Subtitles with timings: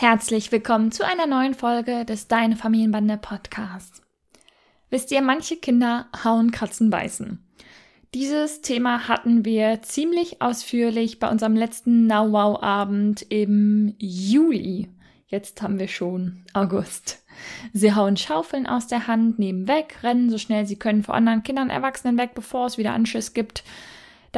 [0.00, 4.00] Herzlich willkommen zu einer neuen Folge des Deine Familienbande Podcasts.
[4.90, 7.44] Wisst ihr, manche Kinder hauen, kratzen, beißen.
[8.14, 14.88] Dieses Thema hatten wir ziemlich ausführlich bei unserem letzten Now Wow Abend im Juli.
[15.26, 17.24] Jetzt haben wir schon August.
[17.72, 21.42] Sie hauen Schaufeln aus der Hand, nehmen weg, rennen so schnell sie können vor anderen
[21.42, 23.64] Kindern, Erwachsenen weg, bevor es wieder Anschiss gibt.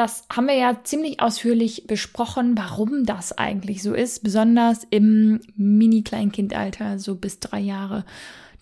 [0.00, 6.98] Das haben wir ja ziemlich ausführlich besprochen, warum das eigentlich so ist, besonders im Mini-Kleinkindalter,
[6.98, 8.06] so bis drei Jahre.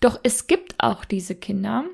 [0.01, 1.85] Doch es gibt auch diese Kinder,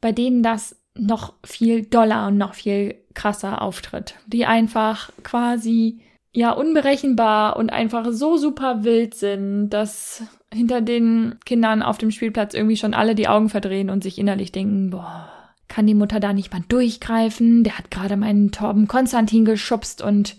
[0.00, 5.98] bei denen das noch viel doller und noch viel krasser auftritt, die einfach quasi
[6.32, 10.22] ja unberechenbar und einfach so super wild sind, dass
[10.54, 14.52] hinter den Kindern auf dem Spielplatz irgendwie schon alle die Augen verdrehen und sich innerlich
[14.52, 15.41] denken, boah,
[15.72, 17.64] kann die Mutter da nicht mal durchgreifen?
[17.64, 20.36] Der hat gerade meinen Torben Konstantin geschubst und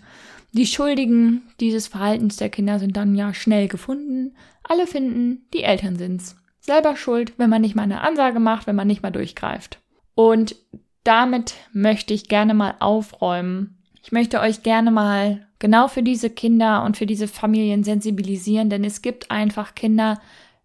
[0.52, 4.36] die Schuldigen dieses Verhaltens der Kinder sind dann ja schnell gefunden.
[4.62, 6.36] Alle finden, die Eltern sind's.
[6.60, 9.80] Selber schuld, wenn man nicht mal eine Ansage macht, wenn man nicht mal durchgreift.
[10.14, 10.54] Und
[11.02, 13.76] damit möchte ich gerne mal aufräumen.
[14.04, 18.84] Ich möchte euch gerne mal genau für diese Kinder und für diese Familien sensibilisieren, denn
[18.84, 20.20] es gibt einfach Kinder,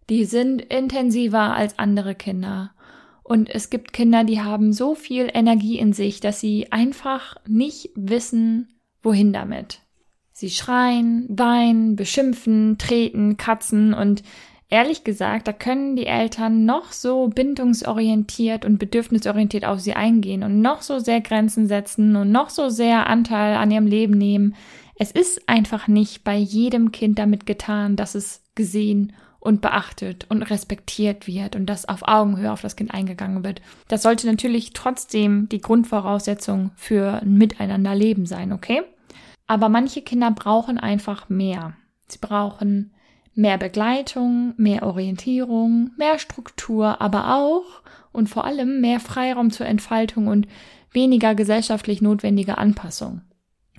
[0.08, 2.70] die sind intensiver als andere Kinder.
[3.22, 7.90] Und es gibt Kinder, die haben so viel Energie in sich, dass sie einfach nicht
[7.94, 8.68] wissen,
[9.02, 9.80] wohin damit.
[10.32, 14.22] Sie schreien, weinen, beschimpfen, treten, katzen und
[14.70, 20.62] ehrlich gesagt, da können die Eltern noch so bindungsorientiert und bedürfnisorientiert auf sie eingehen und
[20.62, 24.54] noch so sehr Grenzen setzen und noch so sehr Anteil an ihrem Leben nehmen.
[24.96, 30.42] Es ist einfach nicht bei jedem Kind damit getan, dass es gesehen und beachtet und
[30.42, 33.62] respektiert wird und dass auf Augenhöhe auf das Kind eingegangen wird.
[33.88, 38.82] Das sollte natürlich trotzdem die Grundvoraussetzung für ein Miteinanderleben sein, okay?
[39.46, 41.74] Aber manche Kinder brauchen einfach mehr.
[42.06, 42.92] Sie brauchen
[43.34, 50.26] mehr Begleitung, mehr Orientierung, mehr Struktur, aber auch und vor allem mehr Freiraum zur Entfaltung
[50.26, 50.46] und
[50.92, 53.22] weniger gesellschaftlich notwendige Anpassung.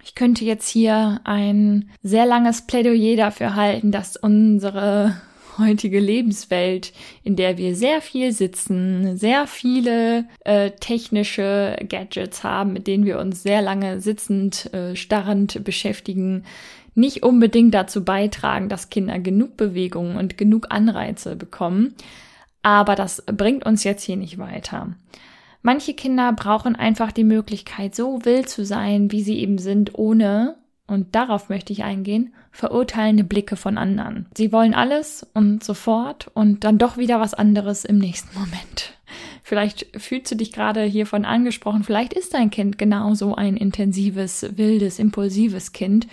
[0.03, 5.21] Ich könnte jetzt hier ein sehr langes Plädoyer dafür halten, dass unsere
[5.57, 12.87] heutige Lebenswelt, in der wir sehr viel sitzen, sehr viele äh, technische Gadgets haben, mit
[12.87, 16.43] denen wir uns sehr lange sitzend, äh, starrend beschäftigen,
[16.93, 21.95] nicht unbedingt dazu beitragen, dass Kinder genug Bewegung und genug Anreize bekommen.
[22.63, 24.93] Aber das bringt uns jetzt hier nicht weiter.
[25.61, 30.55] Manche Kinder brauchen einfach die Möglichkeit, so wild zu sein, wie sie eben sind, ohne,
[30.91, 34.27] und darauf möchte ich eingehen, verurteilende Blicke von anderen.
[34.35, 38.93] Sie wollen alles und sofort und dann doch wieder was anderes im nächsten Moment.
[39.43, 44.97] Vielleicht fühlst du dich gerade hiervon angesprochen, vielleicht ist dein Kind genauso ein intensives, wildes,
[44.99, 46.07] impulsives Kind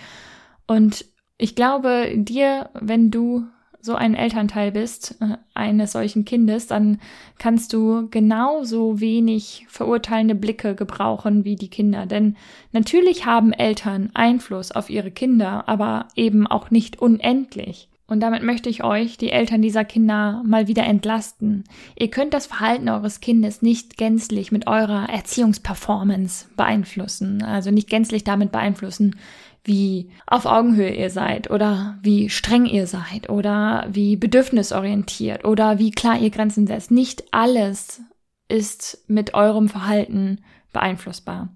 [0.67, 1.05] und
[1.37, 3.45] ich glaube, dir, wenn du
[3.81, 6.99] so ein Elternteil bist, äh, eines solchen Kindes, dann
[7.37, 12.05] kannst du genauso wenig verurteilende Blicke gebrauchen wie die Kinder.
[12.05, 12.37] Denn
[12.71, 17.88] natürlich haben Eltern Einfluss auf ihre Kinder, aber eben auch nicht unendlich.
[18.09, 21.63] Und damit möchte ich euch, die Eltern dieser Kinder, mal wieder entlasten.
[21.97, 28.23] Ihr könnt das Verhalten eures Kindes nicht gänzlich mit eurer Erziehungsperformance beeinflussen, also nicht gänzlich
[28.23, 29.15] damit beeinflussen,
[29.63, 35.91] wie auf Augenhöhe ihr seid oder wie streng ihr seid oder wie bedürfnisorientiert oder wie
[35.91, 36.89] klar ihr Grenzen setzt.
[36.89, 38.01] Nicht alles
[38.47, 40.39] ist mit eurem Verhalten
[40.73, 41.49] beeinflussbar.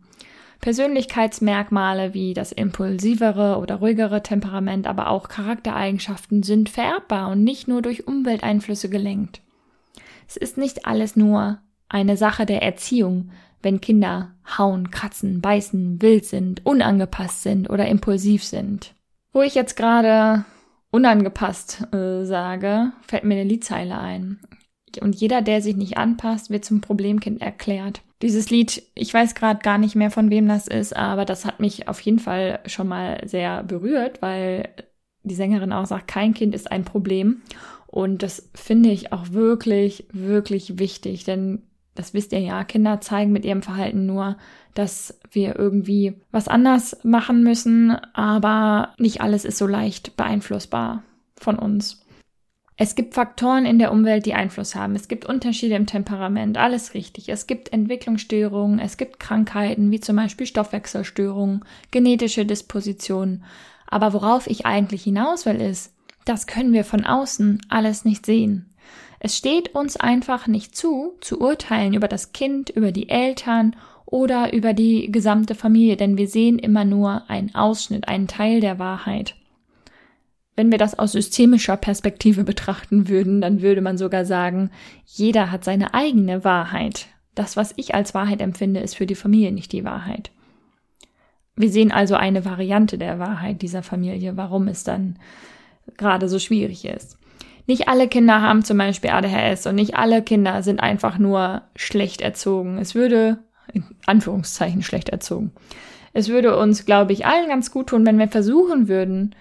[0.63, 7.81] Persönlichkeitsmerkmale wie das impulsivere oder ruhigere Temperament, aber auch Charaktereigenschaften sind vererbbar und nicht nur
[7.81, 9.41] durch Umwelteinflüsse gelenkt.
[10.25, 11.57] Es ist nicht alles nur
[11.89, 13.31] eine Sache der Erziehung,
[13.61, 18.95] wenn Kinder hauen, kratzen, beißen, wild sind, unangepasst sind oder impulsiv sind.
[19.33, 20.45] Wo ich jetzt gerade
[20.91, 24.39] unangepasst äh, sage, fällt mir eine Liedzeile ein.
[25.01, 28.01] Und jeder, der sich nicht anpasst, wird zum Problemkind erklärt.
[28.21, 31.59] Dieses Lied, ich weiß gerade gar nicht mehr, von wem das ist, aber das hat
[31.59, 34.69] mich auf jeden Fall schon mal sehr berührt, weil
[35.23, 37.41] die Sängerin auch sagt, kein Kind ist ein Problem.
[37.87, 41.63] Und das finde ich auch wirklich, wirklich wichtig, denn
[41.95, 44.37] das wisst ihr ja, Kinder zeigen mit ihrem Verhalten nur,
[44.73, 51.03] dass wir irgendwie was anders machen müssen, aber nicht alles ist so leicht beeinflussbar.
[51.35, 52.02] von uns.
[52.75, 54.95] Es gibt Faktoren in der Umwelt, die Einfluss haben.
[54.95, 57.29] Es gibt Unterschiede im Temperament, alles richtig.
[57.29, 63.43] Es gibt Entwicklungsstörungen, es gibt Krankheiten, wie zum Beispiel Stoffwechselstörungen, genetische Dispositionen.
[63.87, 65.93] Aber worauf ich eigentlich hinaus will, ist,
[66.25, 68.73] das können wir von außen alles nicht sehen.
[69.19, 74.51] Es steht uns einfach nicht zu, zu urteilen über das Kind, über die Eltern oder
[74.51, 79.35] über die gesamte Familie, denn wir sehen immer nur einen Ausschnitt, einen Teil der Wahrheit.
[80.55, 84.69] Wenn wir das aus systemischer Perspektive betrachten würden, dann würde man sogar sagen,
[85.05, 87.07] jeder hat seine eigene Wahrheit.
[87.33, 90.31] Das, was ich als Wahrheit empfinde, ist für die Familie nicht die Wahrheit.
[91.55, 95.17] Wir sehen also eine Variante der Wahrheit dieser Familie, warum es dann
[95.97, 97.17] gerade so schwierig ist.
[97.65, 102.21] Nicht alle Kinder haben zum Beispiel ADHS und nicht alle Kinder sind einfach nur schlecht
[102.21, 102.77] erzogen.
[102.77, 103.39] Es würde,
[103.71, 105.51] in Anführungszeichen, schlecht erzogen.
[106.13, 109.35] Es würde uns, glaube ich, allen ganz gut tun, wenn wir versuchen würden,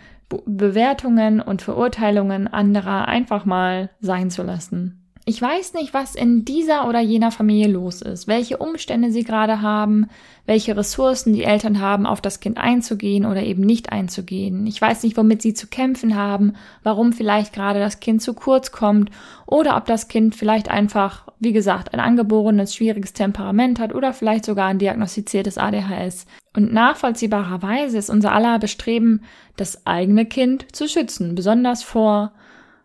[0.46, 5.02] Bewertungen und Verurteilungen anderer einfach mal sein zu lassen.
[5.24, 9.62] Ich weiß nicht, was in dieser oder jener Familie los ist, welche Umstände sie gerade
[9.62, 10.08] haben,
[10.46, 14.66] welche Ressourcen die Eltern haben, auf das Kind einzugehen oder eben nicht einzugehen.
[14.66, 18.72] Ich weiß nicht, womit sie zu kämpfen haben, warum vielleicht gerade das Kind zu kurz
[18.72, 19.12] kommt
[19.46, 24.44] oder ob das Kind vielleicht einfach, wie gesagt, ein angeborenes, schwieriges Temperament hat oder vielleicht
[24.44, 26.26] sogar ein diagnostiziertes ADHS.
[26.54, 29.22] Und nachvollziehbarerweise ist unser aller Bestreben,
[29.56, 32.32] das eigene Kind zu schützen, besonders vor,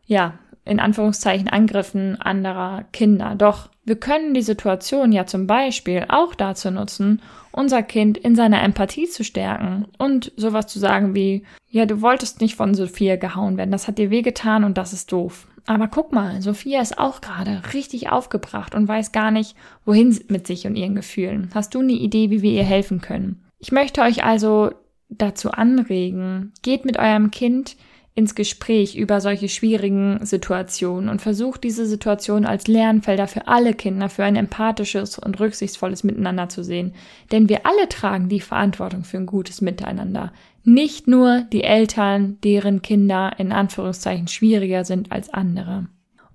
[0.06, 3.36] ja, in Anführungszeichen Angriffen anderer Kinder.
[3.36, 7.22] Doch wir können die Situation ja zum Beispiel auch dazu nutzen,
[7.52, 12.42] unser Kind in seiner Empathie zu stärken und sowas zu sagen wie, ja, du wolltest
[12.42, 15.48] nicht von Sophia gehauen werden, das hat dir wehgetan und das ist doof.
[15.66, 19.56] Aber guck mal, Sophia ist auch gerade richtig aufgebracht und weiß gar nicht,
[19.86, 21.50] wohin mit sich und ihren Gefühlen.
[21.54, 23.47] Hast du eine Idee, wie wir ihr helfen können?
[23.60, 24.72] Ich möchte euch also
[25.10, 27.76] dazu anregen, geht mit eurem Kind
[28.18, 34.10] ins Gespräch über solche schwierigen Situationen und versucht diese Situation als Lernfelder für alle Kinder
[34.10, 36.96] für ein empathisches und rücksichtsvolles Miteinander zu sehen.
[37.32, 40.34] Denn wir alle tragen die Verantwortung für ein gutes Miteinander.
[40.64, 45.86] Nicht nur die Eltern, deren Kinder in Anführungszeichen schwieriger sind als andere.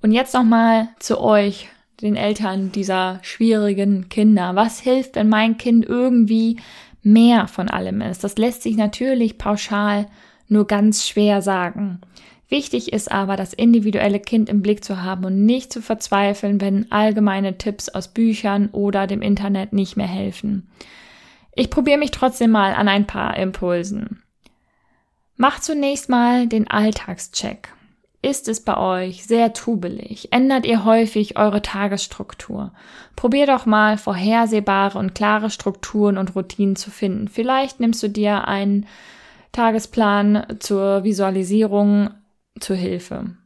[0.02, 1.68] Und jetzt nochmal zu euch,
[2.00, 4.54] den Eltern dieser schwierigen Kinder.
[4.54, 6.58] Was hilft, wenn mein Kind irgendwie
[7.02, 8.24] mehr von allem ist?
[8.24, 10.06] Das lässt sich natürlich pauschal
[10.48, 12.00] nur ganz schwer sagen.
[12.48, 16.92] Wichtig ist aber, das individuelle Kind im Blick zu haben und nicht zu verzweifeln, wenn
[16.92, 20.68] allgemeine Tipps aus Büchern oder dem Internet nicht mehr helfen.
[21.54, 24.22] Ich probiere mich trotzdem mal an ein paar Impulsen.
[25.36, 27.72] Macht zunächst mal den Alltagscheck.
[28.24, 30.28] Ist es bei euch sehr trubelig?
[30.30, 32.72] Ändert ihr häufig eure Tagesstruktur?
[33.16, 37.26] Probier doch mal vorhersehbare und klare Strukturen und Routinen zu finden.
[37.26, 38.86] Vielleicht nimmst du dir einen
[39.50, 42.10] Tagesplan zur Visualisierung
[42.60, 43.36] zur Hilfe.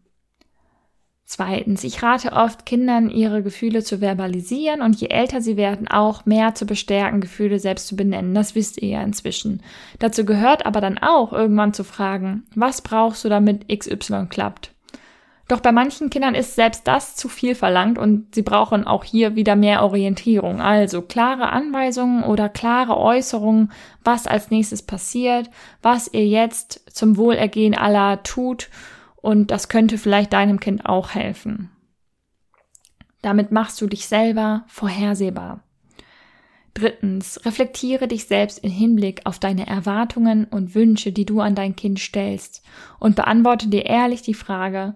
[1.29, 6.25] Zweitens, ich rate oft Kindern, ihre Gefühle zu verbalisieren und je älter sie werden, auch
[6.25, 8.33] mehr zu bestärken, Gefühle selbst zu benennen.
[8.33, 9.61] Das wisst ihr ja inzwischen.
[9.99, 14.71] Dazu gehört aber dann auch irgendwann zu fragen, was brauchst du, damit XY klappt?
[15.49, 19.35] Doch bei manchen Kindern ist selbst das zu viel verlangt und sie brauchen auch hier
[19.35, 20.61] wieder mehr Orientierung.
[20.61, 23.73] Also klare Anweisungen oder klare Äußerungen,
[24.05, 25.51] was als nächstes passiert,
[25.83, 28.69] was ihr jetzt zum Wohlergehen aller tut
[29.27, 31.73] und das könnte vielleicht deinem Kind auch helfen.
[33.23, 35.65] Damit machst du dich selber vorhersehbar.
[36.75, 41.75] Drittens, reflektiere dich selbst im Hinblick auf deine Erwartungen und Wünsche, die du an dein
[41.75, 42.63] Kind stellst
[43.01, 44.95] und beantworte dir ehrlich die Frage,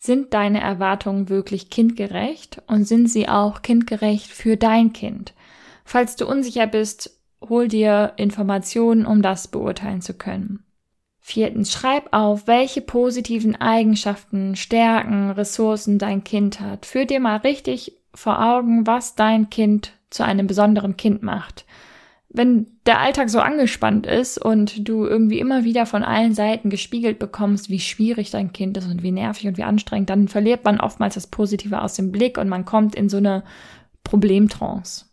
[0.00, 5.32] sind deine Erwartungen wirklich kindgerecht und sind sie auch kindgerecht für dein Kind?
[5.84, 10.64] Falls du unsicher bist, hol dir Informationen, um das beurteilen zu können.
[11.30, 16.86] Viertens, schreib auf, welche positiven Eigenschaften, Stärken, Ressourcen dein Kind hat.
[16.86, 21.64] Führ dir mal richtig vor Augen, was dein Kind zu einem besonderen Kind macht
[22.32, 27.18] wenn der Alltag so angespannt ist und du irgendwie immer wieder von allen Seiten gespiegelt
[27.18, 30.78] bekommst, wie schwierig dein Kind ist und wie nervig und wie anstrengend, dann verliert man
[30.78, 33.42] oftmals das Positive aus dem Blick und man kommt in so eine
[34.04, 35.06] Problemtrance.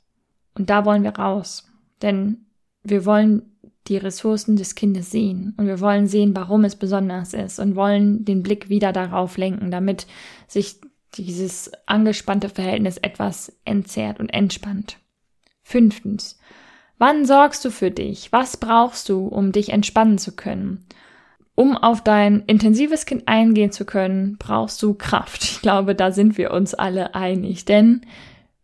[0.53, 1.67] Und da wollen wir raus.
[2.03, 2.45] Denn
[2.83, 3.56] wir wollen
[3.87, 8.25] die Ressourcen des Kindes sehen und wir wollen sehen, warum es besonders ist und wollen
[8.25, 10.07] den Blick wieder darauf lenken, damit
[10.47, 10.81] sich
[11.15, 14.97] dieses angespannte Verhältnis etwas entzerrt und entspannt.
[15.63, 16.37] Fünftens,
[16.99, 18.31] Wann sorgst du für dich?
[18.31, 20.85] Was brauchst du, um dich entspannen zu können?
[21.53, 25.43] Um auf dein intensives Kind eingehen zu können, brauchst du Kraft.
[25.43, 28.01] Ich glaube, da sind wir uns alle einig, denn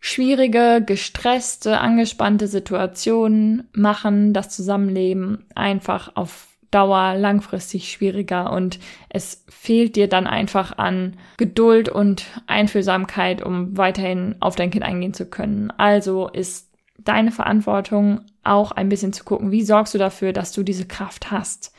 [0.05, 9.95] schwierige, gestresste, angespannte Situationen machen das Zusammenleben einfach auf Dauer langfristig schwieriger und es fehlt
[9.95, 15.71] dir dann einfach an Geduld und Einfühlsamkeit, um weiterhin auf dein Kind eingehen zu können.
[15.77, 20.63] Also ist deine Verantwortung auch ein bisschen zu gucken, wie sorgst du dafür, dass du
[20.63, 21.73] diese Kraft hast.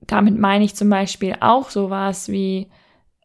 [0.00, 2.70] Damit meine ich zum Beispiel auch sowas wie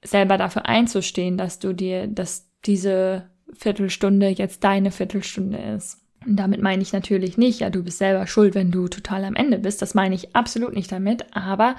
[0.04, 6.00] selber dafür einzustehen, dass du dir, dass diese Viertelstunde jetzt deine Viertelstunde ist.
[6.26, 9.36] Und damit meine ich natürlich nicht, ja, du bist selber schuld, wenn du total am
[9.36, 9.82] Ende bist.
[9.82, 11.26] Das meine ich absolut nicht damit.
[11.36, 11.76] Aber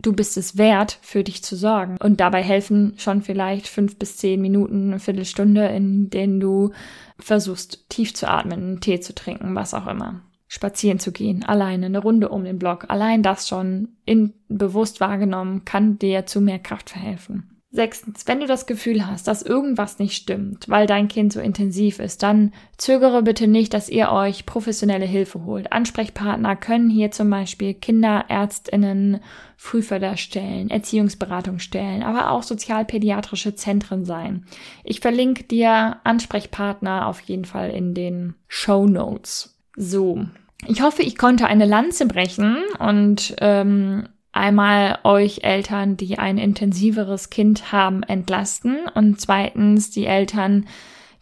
[0.00, 1.96] du bist es wert, für dich zu sorgen.
[2.02, 6.72] Und dabei helfen schon vielleicht fünf bis zehn Minuten, eine Viertelstunde, in denen du
[7.18, 10.20] versuchst, tief zu atmen, einen Tee zu trinken, was auch immer.
[10.46, 12.84] Spazieren zu gehen, alleine, eine Runde um den Block.
[12.88, 17.53] Allein das schon in bewusst wahrgenommen kann dir zu mehr Kraft verhelfen.
[17.74, 21.98] Sechstens, wenn du das Gefühl hast, dass irgendwas nicht stimmt, weil dein Kind so intensiv
[21.98, 25.72] ist, dann zögere bitte nicht, dass ihr euch professionelle Hilfe holt.
[25.72, 29.18] Ansprechpartner können hier zum Beispiel Kinderärztinnen,
[29.56, 34.46] Frühförderstellen, Erziehungsberatungsstellen, aber auch sozialpädiatrische Zentren sein.
[34.84, 39.58] Ich verlinke dir Ansprechpartner auf jeden Fall in den Show Notes.
[39.74, 40.24] So.
[40.68, 47.30] Ich hoffe, ich konnte eine Lanze brechen und ähm, einmal euch Eltern, die ein intensiveres
[47.30, 50.66] Kind haben, entlasten und zweitens die Eltern,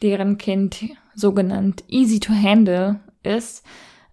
[0.02, 3.64] deren Kind sogenannt easy to handle ist,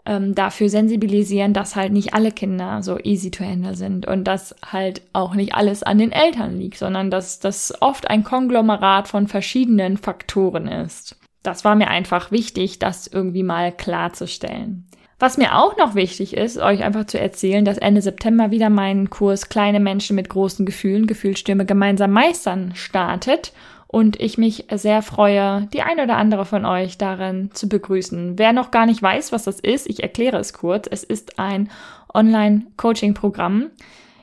[0.06, 4.56] ähm, dafür sensibilisieren, dass halt nicht alle Kinder so easy to handle sind und dass
[4.65, 9.27] halt auch nicht alles an den Eltern liegt, sondern dass das oft ein Konglomerat von
[9.27, 11.18] verschiedenen Faktoren ist.
[11.44, 14.86] Das war mir einfach wichtig, das irgendwie mal klarzustellen.
[15.20, 19.10] Was mir auch noch wichtig ist, euch einfach zu erzählen, dass Ende September wieder mein
[19.10, 23.52] Kurs Kleine Menschen mit großen Gefühlen, Gefühlsstürme gemeinsam meistern startet
[23.88, 28.40] und ich mich sehr freue, die eine oder andere von euch darin zu begrüßen.
[28.40, 30.88] Wer noch gar nicht weiß, was das ist, ich erkläre es kurz.
[30.90, 31.70] Es ist ein
[32.14, 33.72] Online-Coaching-Programm,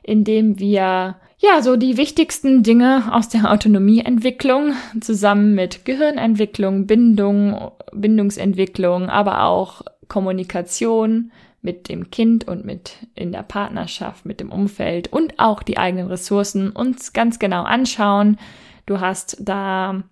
[0.02, 7.72] in dem wir ja, so die wichtigsten Dinge aus der Autonomieentwicklung zusammen mit Gehirnentwicklung, Bindung,
[7.92, 11.32] Bindungsentwicklung, aber auch Kommunikation
[11.62, 16.06] mit dem Kind und mit in der Partnerschaft, mit dem Umfeld und auch die eigenen
[16.06, 18.38] Ressourcen uns ganz genau anschauen.
[18.86, 20.02] Du hast da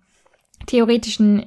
[0.67, 1.45] theoretischen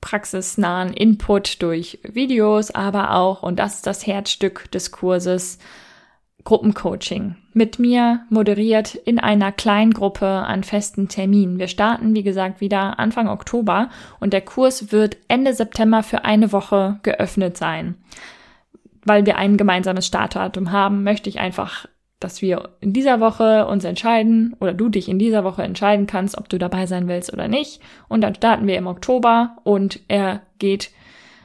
[0.00, 5.58] praxisnahen Input durch Videos, aber auch, und das ist das Herzstück des Kurses,
[6.44, 7.36] Gruppencoaching.
[7.52, 11.58] Mit mir moderiert in einer kleinen Gruppe an festen Terminen.
[11.58, 16.52] Wir starten, wie gesagt, wieder Anfang Oktober und der Kurs wird Ende September für eine
[16.52, 17.96] Woche geöffnet sein.
[19.04, 21.86] Weil wir ein gemeinsames Startdatum haben, möchte ich einfach,
[22.20, 26.38] dass wir in dieser Woche uns entscheiden oder du dich in dieser Woche entscheiden kannst,
[26.38, 27.80] ob du dabei sein willst oder nicht.
[28.08, 30.90] Und dann starten wir im Oktober und er geht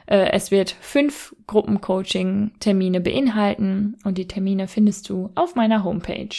[0.08, 6.34] äh, es wird fünf Gruppencoaching-Termine beinhalten und die Termine findest du auf meiner Homepage.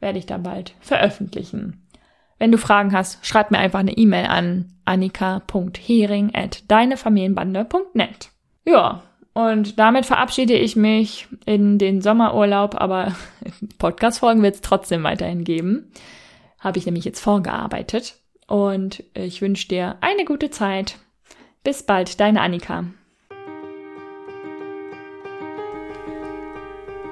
[0.00, 1.86] Werde ich dann bald veröffentlichen.
[2.38, 6.34] Wenn du Fragen hast, schreib mir einfach eine E-Mail an annika.hering.
[8.64, 9.02] Ja,
[9.32, 13.14] und damit verabschiede ich mich in den Sommerurlaub, aber
[13.78, 15.92] Podcast-Folgen wird es trotzdem weiterhin geben.
[16.58, 18.16] Habe ich nämlich jetzt vorgearbeitet.
[18.48, 20.98] Und ich wünsche dir eine gute Zeit.
[21.62, 22.84] Bis bald, deine Annika.